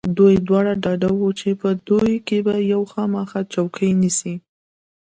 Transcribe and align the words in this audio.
دوی 0.17 0.33
دواړه 0.47 0.73
ډاډه 0.83 1.09
و 1.15 1.27
چې 1.39 1.49
په 1.61 1.69
دوی 1.87 2.13
کې 2.27 2.37
به 2.45 2.55
یو 2.71 2.81
خامخا 2.91 3.41
چوکۍ 3.53 3.91
نیسي. 4.01 4.33